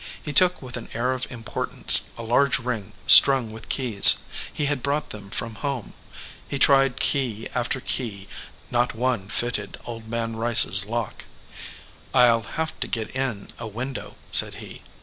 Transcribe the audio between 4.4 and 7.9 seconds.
He had brought them from home. He tried key after